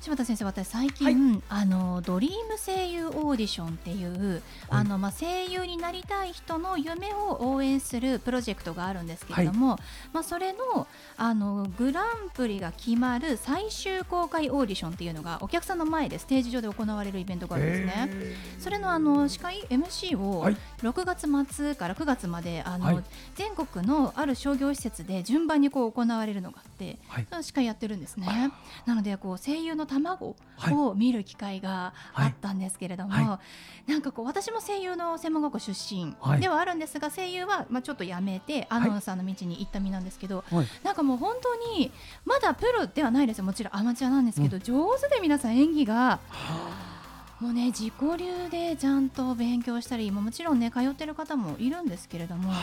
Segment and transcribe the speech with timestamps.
[0.00, 9.78] 柴田先生私最近、はい、あのドリーム声優オーディションっていう、はい、あのまあ声優になりたい人の夢を応援するプロジェクトがあるんですけれども、はい、
[10.14, 18.10] まあそれのあのグランプリが決まる最終公開オーディションっていうのがお客さんの前でステージ上で行われるイベントがあるんですね。
[18.58, 20.46] それのあの司会 MC を
[20.82, 23.02] 6月末から9月まであの、
[23.34, 26.98] 全国のある商業施設で順番にこう行われるのがあって、
[27.42, 28.50] 司会やってるんですね。
[28.86, 30.36] なのでこう声優の卵
[30.72, 33.26] を見る機会があったんですけれども、はい。
[33.26, 33.40] は
[33.88, 40.44] い、なんかこう私も声優の専門学校出身ではあるんですが、声優はまあちょっとやめてアナウンサーの道に行った身なんですけど、
[40.84, 41.90] なんかもう本当に
[42.24, 43.44] まだプロではないですよ。
[43.44, 46.20] もちろんアマチュアなんですけど、うん、上手で皆さん演技が。
[47.40, 52.60] もうね自己流でちゃんと勉強したりもちろんね通ってる方もいるんですけれども、はい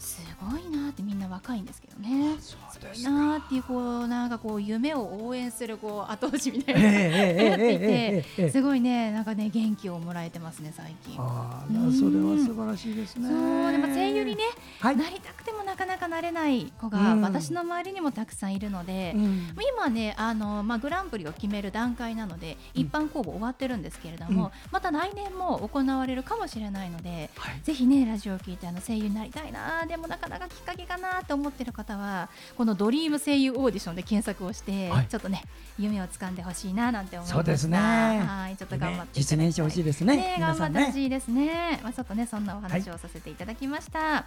[0.00, 2.36] すごいなってみんな若いんですけどね。
[2.40, 11.16] すごいなっていうこうなんかこう夢を応援するこう後押しみたいな やっていてすごいねなんかね元気をもらえてますね最近。
[11.20, 13.28] ああそれは素晴らしいですね。
[13.28, 13.34] そ
[13.68, 14.44] うでも声優にね、
[14.80, 35.42] はい、なりたくてもなかなかなれない子が私の周りにもたくさんいるので、うん、今ねあのまあグランプリを決める段階なので一般公募終わってるんですけれども、うん、また来年も行われるかもしれないので、はい、ぜひねラジオを聞いてあの声優になりたいなでもなかなかきっかけかなと思ってる方はこのドリーム声優オーディションで検索をして、はい、ちょっとね
[35.80, 37.76] 夢を掴んでほしいななんて思いまそうですね。
[37.76, 41.80] はいちょっと頑張って実現してほしいですね、ね、頑張ってほしいですね。
[41.82, 44.26] まあちょっとねそんなお話をさせていただきました、は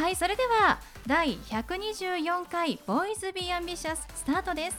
[0.00, 4.76] いはい、それでは第124回ボーイズビーアンビシャススタートです。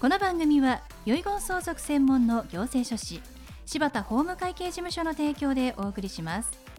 [0.00, 3.22] この番組は遺言相続専門の行政書士
[3.64, 6.69] 柴田法務会計事務所の提供でお送りします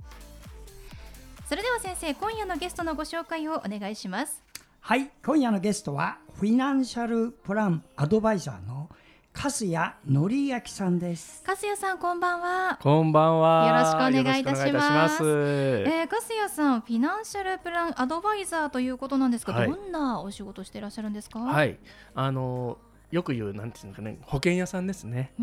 [1.51, 4.41] それでは先生今夜のゲストのご紹介をお願いします。
[4.79, 8.89] はい今夜のゲストはフィナンシャルプランアドバイザーの
[9.33, 11.43] 粕谷則明さんです。
[11.45, 12.79] 粕谷さんこんばんは。
[12.81, 13.67] こんばんは。
[13.67, 15.23] よろしくお願いいたします。
[15.25, 21.39] えー、粕谷さんフィナンシャルプランアドバイザーということなんですが、はい、どんなお仕事していらっしゃるんですか？
[21.39, 21.77] はい。
[22.15, 22.77] あの
[23.11, 25.33] よく言うなんていうのかね保険屋さんですね。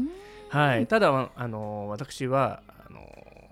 [0.48, 0.86] はい。
[0.86, 2.62] ただあの私は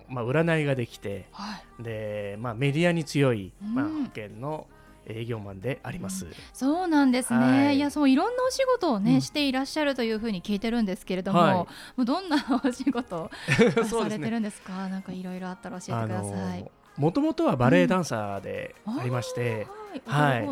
[0.09, 4.67] まあ、占いができて、はい、でまあ、メディアに強い、まあ、保険の
[5.09, 11.67] 営業マンであります、うん、そうなんですね、はい、いやそういろんなお仕事をね、うん、していらっしゃるというふうに聞いてるんですけれども、はい、も
[11.99, 13.29] うどんなお仕事
[13.87, 14.85] されてるんですか？
[14.85, 16.71] ね、なんかいろいろあったら教えてください。
[16.97, 19.67] もともとはバレエダンサーでありまして、
[20.05, 20.51] はい、そ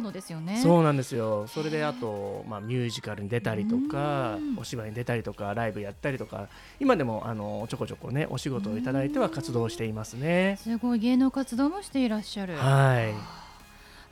[0.79, 1.47] うなんですよ。
[1.47, 6.47] それであとまあミュージカルに出たりとか、お芝居に出たりとか、ライブやったりとか、
[6.79, 10.57] 今でもあのちょこちょこねお仕事をいただいては活動していますね。
[10.61, 12.55] すごい芸能活動もしていらっしゃる。
[12.55, 13.13] はい。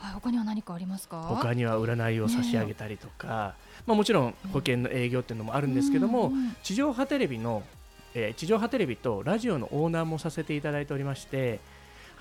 [0.04, 1.22] はい、他には何かありますか？
[1.22, 7.64] 他には占いを差し上げたりとか、ね、まあ、もちろん保険の営業っていうのもあるんですけども、うんうん、地上波テレビの、
[8.14, 11.62] えー、地上波テレビとラジオのオーナーもさせていただいておりまして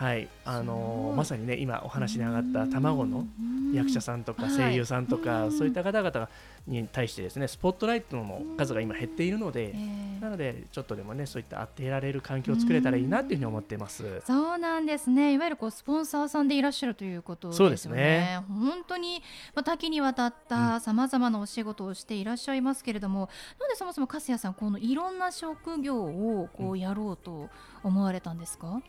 [0.03, 3.25] はいあのまさにね今お話に上がった卵の
[3.73, 6.29] 役者さんとか声優さんとか、はい、そういった方々
[6.67, 9.75] に対してですねスポットライトの数が今減っているので、
[10.21, 14.23] なのでちょっとでもねそういった当てられる環境を作れたらいいなっていうふうに思ってます。
[14.27, 15.35] そうなんですね。
[15.35, 17.59] いわゆるこうスポンサーさんでいらっしゃるということですね。
[17.59, 18.41] そうですね。
[18.49, 19.23] 本当に、
[19.55, 23.25] まあ、多岐にわたったさまざまなお仕事をしていらっしゃいますけれども、
[23.55, 27.49] うん、なんでそもそも粕谷さんこのいろんな職業をこうやろうと
[27.85, 28.83] 思われたんですか、うん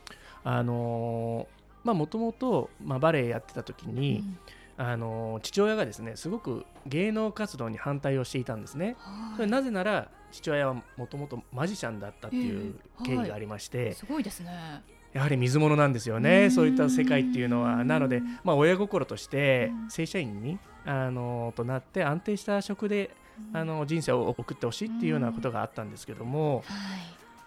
[0.44, 1.48] あの
[1.84, 4.38] まあもともと、まあ、バレエやってた時に、うん。
[4.76, 8.96] あの父親がですねすごく芸能活動に反対をしていたんですね。
[9.36, 12.76] それなぜなら父親はもともとマジシャンだったっていう
[13.06, 14.84] 経緯がありまして、えーはい、すごいですね。
[15.14, 16.50] やはり水物なんですよね。
[16.50, 17.86] そういった世界っていうのは。
[17.86, 23.12] なので、まあ、親心として正社員にあのとなって安定した職で
[23.54, 26.64] あの人生を送ってほしいっていうようなことがあったんですけども、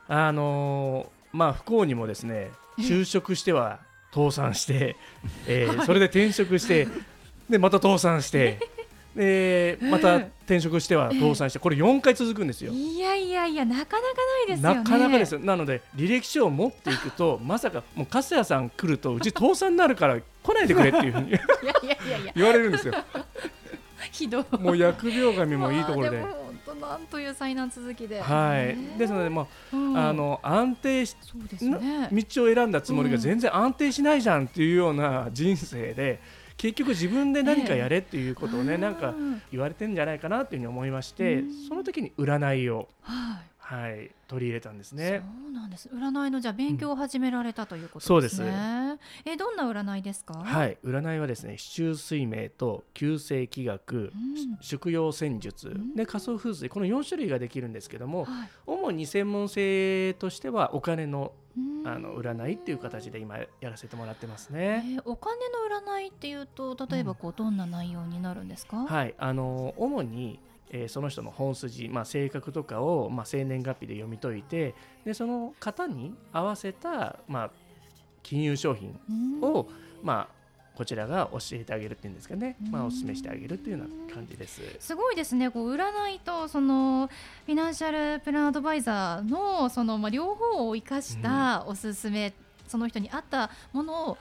[0.07, 3.81] あのまあ不幸にもですね就職しては
[4.13, 4.97] 倒産して、
[5.47, 6.89] えー、それで転職して
[7.49, 8.59] でまた倒産して
[9.15, 12.73] でまた転職しては倒産してこれ4回続くんですよ。
[12.73, 14.75] いやいやいやなかなかないですよね。
[14.75, 15.41] なかなかですよ。
[15.41, 22.95] なので履歴書を持っていくと まさかもう粕谷さん来るとうち倒産になるから来ないでくれっていうふうに いやいやいや言われるんですよ。
[24.13, 24.45] ひどい。
[24.59, 26.46] もう疫病神もいいところで。
[26.67, 28.21] まあも本当なんという災難続きで。
[28.21, 28.97] はいね。
[28.99, 32.09] ですのでまあ、うんあの安定しそうですね。
[32.13, 36.21] 道を選んだつもりが全然安定しないじゃんっていうような人生で
[36.57, 43.56] 結局自分で何かやれっていうことをね、ええなんかうん言われてんじゃないかなっていうふうに思いまして、うんその時に占いを、はい。
[43.69, 45.25] はい、取り入れたんですね。
[45.45, 45.89] そうなんです。
[45.93, 48.47] 占いのじゃあ勉強を始められたということですね。
[48.47, 48.99] そう
[49.33, 50.35] えどんな占いですか？
[50.35, 58.49] はい、占いはですね、四柱推命と旧世気学、うん宿養戦術、んで仮想風水この4種類ができるんですけども、はい。
[58.69, 65.01] 主に専門性としてはお金のうんあの占いっていう形で今やらせてもらってますえね。
[65.01, 68.85] ーお金の占いっていうと例えばこうどんな内容になるんですか？
[68.87, 70.39] はい、あの主に、
[70.71, 74.75] えーその人の本筋、まあ、性格とかを、まあ、生年月日で読み解いて
[75.05, 77.51] でその方に合わせた、まあ、
[78.23, 79.69] 金融商品うんを、
[80.03, 80.37] まあ、
[80.77, 84.61] こちらが教えてあげるっていうんですかね、まあ、うんお勧めしてあげるっていうような感じです。
[84.79, 85.51] すごいですね。
[85.51, 87.09] こう占いとその
[87.47, 92.33] フィナンシャルプランアドバイザーのそのまあ両方を生かしたおすすめ、
[92.69, 94.19] その人に合ったものを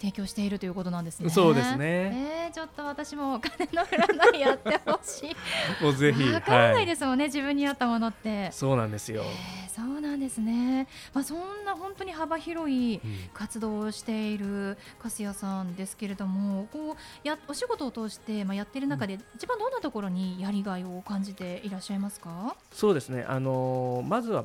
[0.00, 1.30] 提供しているということなんですね。
[1.30, 5.36] そうですねえーちょっと私もお金の占いやってほしい。
[5.82, 8.50] もうぜひ、わからないい、ですもんね、自分に合ったものって。
[8.52, 9.22] そうなんですよ。
[9.22, 10.88] えーそうなんですね。
[11.12, 12.98] まあそんな本当に幅広い
[13.34, 22.56] 活動をしている粕谷さんですけれども、こうやお仕事を通してまあやっている中で、一番どんなところにやりがいを感じていらっしゃいますか？
[22.72, 24.44] そうですね、あのーまずは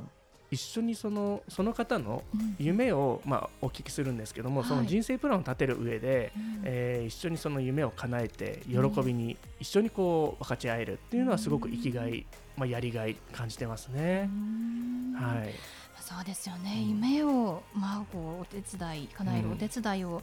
[0.51, 2.55] 一緒にそのその方のうん。
[2.59, 4.69] 夢を、まあ、お聞きするんですけども、はい。
[4.69, 6.61] その人生プランを立てる上で、うん。
[6.65, 12.25] えー一緒にその夢を叶えて喜びに一緒にこう分かち合えるっていうのはすごく生きがい、
[12.57, 14.25] まあ、やりがい感じてますうね。
[14.25, 15.13] ん。
[15.13, 15.53] はい、
[15.99, 16.89] そうですよね、うん。
[16.89, 19.53] 夢を、まあ、こうお手伝い叶えるうん。
[19.53, 20.21] お手伝いを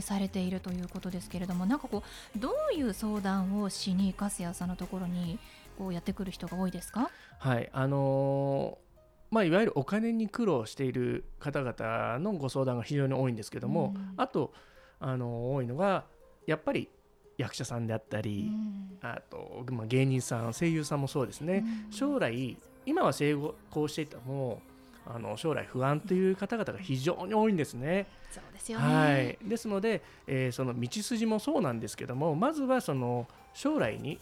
[0.00, 2.02] されているということですけれども、なんかこ
[2.34, 5.38] うどういう相談をしに粕谷さんのところに
[5.78, 7.10] こうやってくる人が多いですか？
[7.38, 7.68] はい。
[7.72, 8.85] あのー
[9.30, 14.14] まあ、いわゆるお金に苦労している方々のご相談が非常に多いんですけども、うん。
[14.16, 14.52] あと、
[15.00, 16.04] あのー多いのが
[16.46, 16.88] やっぱり
[17.36, 18.98] 役者さんであったり、うん。
[19.02, 21.92] あと、まあ、芸人さん声優さんもそうですね、うん。
[21.92, 22.56] 将来
[22.86, 23.36] 今は成
[23.70, 24.62] 功していても
[25.04, 28.06] あの将来不安という方々が非常に多いんですね。
[28.30, 28.84] そうですよね。
[28.84, 34.18] はい、ですので、えーその道筋もそうなんですけどもまずはその将来に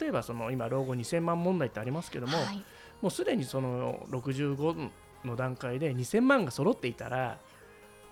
[0.00, 2.64] 例えばその今老後2000万問題ってありますけども、はい
[3.00, 4.90] もうすでにその65
[5.24, 7.38] の段階で2000万が揃っていたら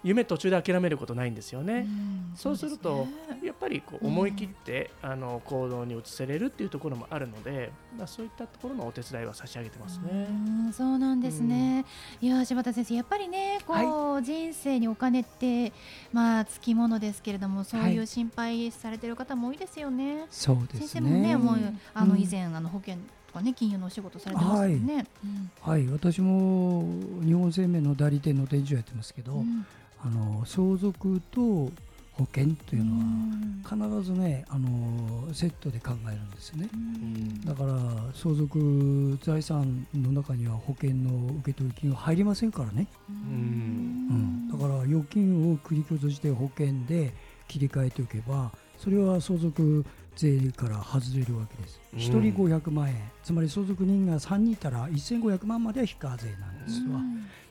[0.05, 1.81] 夢途中で諦めることないんですよね。
[1.81, 3.07] んそうすると
[3.43, 10.29] やっぱりこううん思い切って、あの行動に移せれるっていうところもあるので、まあ、そういったところのお手伝いは差し上げてますね。
[10.31, 10.33] う
[10.69, 11.85] んそうなんですね。
[12.21, 15.73] いや柴田先生やっぱりねこう、人生にお金って
[16.13, 20.27] まあつきものですけれどもそういう心配されてる方も多いですよね。
[20.31, 20.87] そうですね。
[20.87, 21.57] 先生もねもう
[21.93, 22.95] あのうん以前、あの保険
[23.28, 25.07] とかね金融のお仕事されてますよね。
[25.25, 25.51] うん。
[25.61, 26.85] はい、私も
[27.25, 29.67] 日本生命の代理店の店長やってますけど、うん。
[30.01, 31.71] あの相続と
[32.13, 36.69] 保険というのはうん必ずねあのセットで考えるんですね。
[36.73, 37.41] うん。
[37.45, 37.75] だから
[38.15, 47.13] 相続財産の中には保険の受取金は入りませんからね、うん、だから預金を繰り崩して保険で
[47.47, 49.85] 切り替えておけばそれは相続
[50.19, 51.81] 税から外れるわけです。
[51.95, 51.99] うん。
[52.01, 57.01] 1人500万円、つまり相続人が3人いたら1500万までは非課税なんですわ。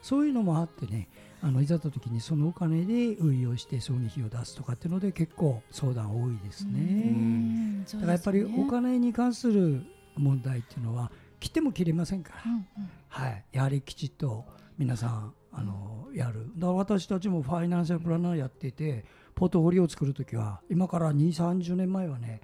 [0.02, 1.08] そういうのもあってね、
[1.42, 6.72] あのいざった時にそのお金で運用して葬儀費を出すとかっていうので結構相談多いですね。
[6.72, 7.86] うん。
[7.86, 9.84] だからやっぱりお金に関する
[10.16, 12.90] 問題っていうのは切っても切れませんから、うんうん。
[13.08, 14.44] はい、やはりきちっと
[14.78, 16.52] 皆さんあのやる。
[16.58, 19.06] だから私たちもファイナンシャルプランナーやってて
[19.36, 22.42] ポートフォリオを作るときは今から2 3 0年前はね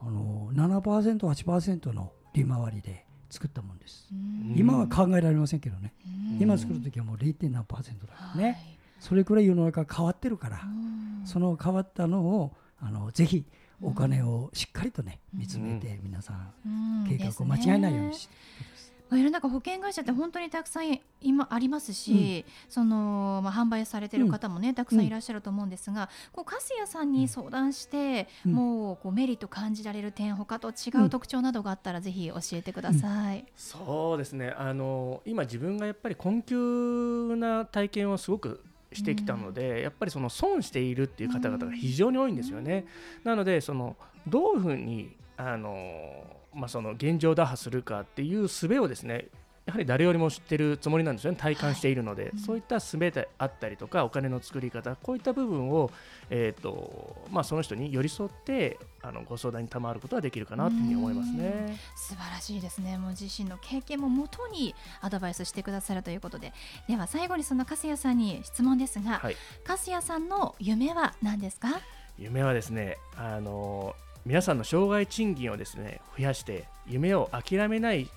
[0.00, 4.54] あの 7%8% の利回りで作ったもんです、うん。
[4.56, 6.42] 今は考えられませんけどね、うん。
[6.42, 7.50] 今作るときはもう 0.
[7.50, 8.56] 何パーセントだからね、はい。
[9.00, 11.26] それくらい世の中変わってるから、うん。
[11.26, 13.44] その変わったのをあのぜひ
[13.82, 16.68] お金をしっかりとね見つめて皆さんう
[17.04, 17.06] ん。
[17.08, 18.75] 計画を間違えないようにして、ま
[19.08, 28.52] あ世の中保険会社って本当にたくさん今ありますし、そのまあ販売されてる方もね、たくさんいらっしゃると思うんですが、こう粕谷さんに相談して、うん。
[28.52, 33.44] もうこうメリット感じられる点他と違う特徴などがあったらぜひ教えてください。
[33.54, 34.54] そうですね。
[34.56, 42.86] あの今自分がやっぱり困窮な体験をすごくしてきたので、やっぱりその損しているっていう方々が非常に多いんですよね。
[43.24, 43.96] なのでその
[44.26, 46.24] どういうふうにあの
[46.56, 49.26] まあ、その現状打破するかっていう術をですね
[49.66, 51.38] やはり誰よりも知ってるつもりなんですよね。
[51.40, 52.30] 体感しているので、はい。
[52.34, 55.90] うん、そういった術であったりとかお金の作り方こういった部分を、
[56.30, 61.80] えーとまあ、その人に寄り添ってあのご相談に賜ることができるかなというふうに思いますね。
[61.96, 62.96] 素晴らしいですね。
[62.96, 66.52] もう自身の経験ももとにアドバイスしてくださるということで。
[66.86, 71.80] では最後にその粕谷さんに質問ですが、はい、粕谷さんの夢は何ですか？
[72.18, 78.08] 夢はですねあの皆さんの障害賃金をですね増やして夢を諦めない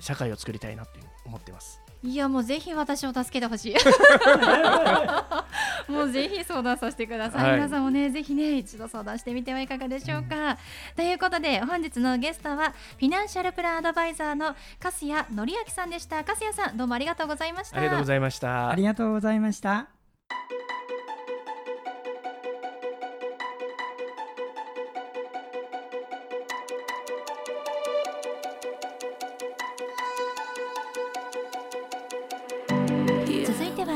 [0.00, 0.92] 社会を作りたいなって
[1.26, 1.82] 思ってます。
[2.02, 3.74] いやもうぜひ私を助けてほしい。
[5.92, 10.56] もうぜひ相談させてください、はい、皆さんもねぜひね一度相談してみてはいかがでしょうか、うん、
[10.96, 16.24] ということで本日のゲストはフィナンシャルプランアドバイザーの粕谷紀明さんでした。
[16.24, 17.76] 粕谷さんどうもありがとうございました。
[17.76, 18.70] ありがとうございました。
[18.70, 19.88] ありがとうございました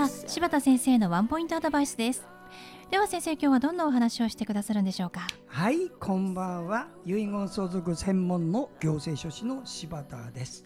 [0.09, 2.27] 柴田先生のワンポイントアドバイスです。
[2.91, 5.23] では先生今日はどんなお話をしてくださるんでしょうか？
[5.47, 6.89] はいこんばんは。
[7.07, 10.65] 遺言相続専門の行政書士の柴田です、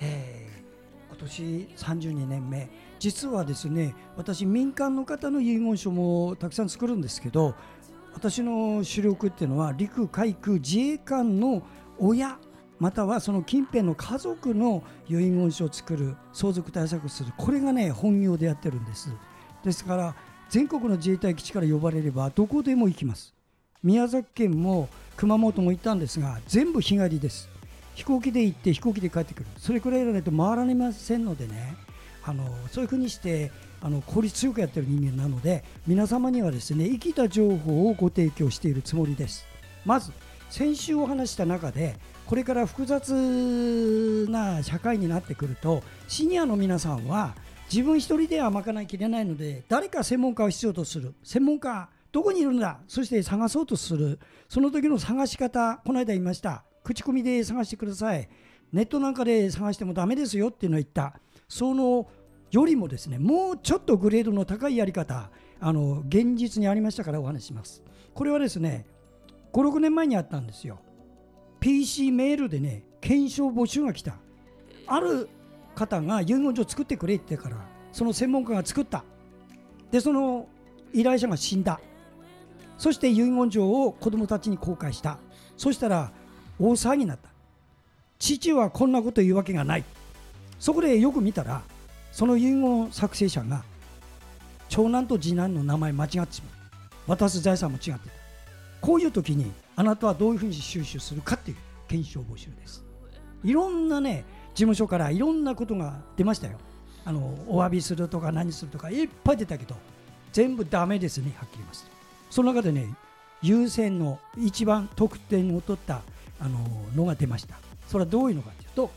[0.00, 7.54] えー、今年32年目実はですね私民間の方の遺言書もたくさん作るんですけど
[8.12, 11.62] 私の主力っていうのは陸海空自衛官の
[11.98, 12.38] 親
[12.78, 17.32] またはその近辺の家族の遺言書を作る相続対策をする。
[17.36, 19.10] これがね本業でやってるんです。
[19.64, 20.14] ですから
[20.48, 23.34] 全国の自衛隊基地から呼ばれればどこでも行きます。
[23.82, 27.48] 宮崎県も熊本も行ったんですが全部日帰りです。
[27.94, 29.46] 飛行機で行って飛行機で帰ってくる。
[29.56, 31.76] それくらいやらないと回られませんのでね。
[32.24, 39.46] あのそういうふうにしてあの効率よくやってる人間なので皆様にはですね生きた情報をご提供しているつもりです。
[39.84, 40.12] まず
[40.50, 41.96] 先週お話した中で
[42.28, 47.34] これから複雑な社会になってくるとシニアの皆さんは
[47.72, 58.28] 自分一人では賄いきれないので誰か専門家を必要とする専門家どこにいるんだそして探そうとするその時の探し方この間言いました口コミで探してください。
[58.72, 61.18] ネットなんかで探してもダメですよっていうのを言った。
[61.48, 62.08] その
[62.50, 65.30] よりもですねもうちょっとグレードの高いやり方
[65.60, 67.82] あの現実にありましたからお話します。
[68.14, 68.86] これはですね
[69.52, 70.80] 56年前にあったんですよ。
[71.60, 74.14] PC メールでね検証募集が来た。
[74.86, 75.28] ある
[75.74, 77.56] 方が遺言状作ってくれってから
[77.92, 79.04] その専門家が作った。
[79.90, 80.48] でその
[80.92, 81.80] 依頼者が死んだ。
[82.76, 85.18] そして遺言状を子供たちに公開した。
[85.56, 86.12] そしたら
[86.58, 87.28] 大騒ぎになった。
[88.18, 89.84] 父はこんなこと言うわけがない。
[90.58, 91.62] そこでよく見たら
[92.10, 93.62] その遺言作成者が
[94.68, 96.48] 長男と次男の名前間違ってしま
[97.08, 97.98] う渡す財産も違ってた。
[98.80, 101.56] こういう時にあなたはどういうふうに収集するかっていう
[101.88, 102.84] 検証募集です。
[103.44, 106.58] いろんなね事務所からいろんなことが出ましたよ。
[107.04, 109.74] あのお詫びするとか何するとかいっぱい出たけど
[110.32, 111.86] 全部ダメですねはっきり言います
[112.28, 112.86] その中でね
[113.40, 116.02] 優先の一番得点を取った
[116.38, 116.58] あの
[116.94, 117.56] のが出ました。
[117.86, 118.90] それはどういうのかというと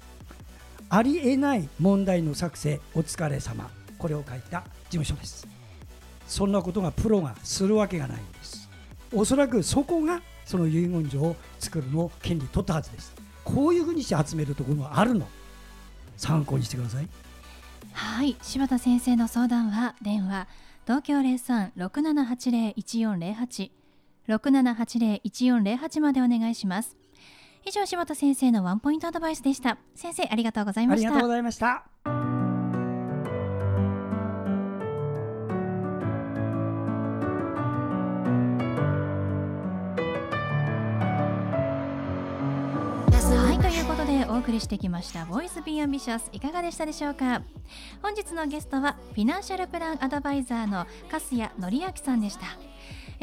[0.90, 3.70] ありえない問題の作成お疲れ様。
[3.98, 5.48] これを書いた事務所です。
[6.28, 8.61] そんなことがプロがするわけがないんです。
[9.14, 13.14] おそらくそこがその遺言状を作るのを権利取ったはずです。
[13.44, 15.28] こういうふうにして集めるところがあるの。
[16.18, 17.08] 参考にしてください。
[17.94, 18.38] はい。
[18.42, 20.48] 柴田先生の相談は電話
[20.86, 23.72] 東京03-6780-1408
[24.28, 26.96] 6780-1408までお願いします。
[27.66, 29.78] 以上柴田先生のワンポイントアドバイスでした。
[29.96, 31.10] 先生ありがとうございました。
[31.10, 32.31] ありがとうございました
[44.42, 47.44] 送りしてきました「ボーイズ・ビー・アンビシャス」いかがでしたでしょうか？
[48.02, 52.46] 本日のゲストはフィナンシャルプランアドバイザーの粕谷紀明さんでした。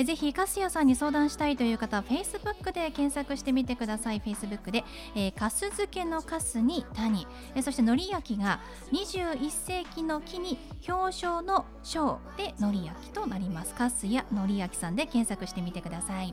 [0.05, 4.21] ぜひ粕谷さんに相談したいという方は Facebook で検索してみてください。
[4.21, 4.85] Facebook で、
[5.17, 7.27] えー、かす漬けのかすに谷、
[7.65, 8.61] そしてのりあきが
[8.93, 10.57] 21世紀の紀に
[10.89, 13.75] 表彰の彰でのりあきとなります。
[13.75, 16.33] 粕谷のりあきさんで検索してみてください。